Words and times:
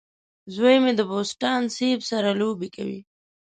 زوی 0.55 0.75
مې 0.83 0.91
د 0.95 1.01
بوسټان 1.09 1.61
سیب 1.77 1.99
سره 2.09 2.29
لوبه 2.39 2.67
کوي. 2.75 2.99